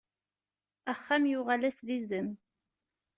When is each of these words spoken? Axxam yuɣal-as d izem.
Axxam 0.91 1.23
yuɣal-as 1.31 1.77
d 1.87 1.89
izem. 1.97 2.29